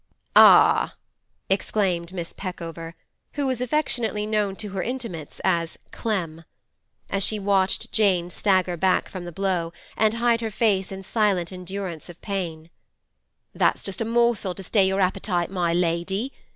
'Ah!' 0.35 0.95
exclaimed 1.47 2.11
Miss 2.11 2.33
Peckover 2.33 2.95
(who 3.33 3.45
was 3.45 3.61
affectionately 3.61 4.25
known 4.25 4.55
to 4.55 4.69
her 4.69 4.81
intimates 4.81 5.39
as 5.43 5.77
'Clem'), 5.91 6.41
as 7.11 7.21
she 7.21 7.37
watched 7.37 7.91
Jane 7.91 8.27
stagger 8.31 8.75
back 8.75 9.07
from 9.07 9.25
the 9.25 9.31
blow, 9.31 9.71
and 9.95 10.15
hide 10.15 10.41
her 10.41 10.49
face 10.49 10.91
in 10.91 11.03
silent 11.03 11.51
endurance 11.51 12.09
of 12.09 12.19
pain. 12.19 12.71
'That's 13.53 13.83
just 13.83 14.01
a 14.01 14.05
morsel 14.05 14.55
to 14.55 14.63
stay 14.63 14.87
your 14.87 15.01
appetite, 15.01 15.51
my 15.51 15.71
lady! 15.71 16.33